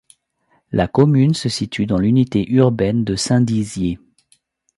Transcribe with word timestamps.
La 0.71 0.87
commune 0.87 1.35
se 1.35 1.47
situe 1.47 1.85
dans 1.85 1.99
l'unité 1.99 2.43
urbaine 2.49 3.03
de 3.03 3.15
Saint-Dizier. 3.15 3.99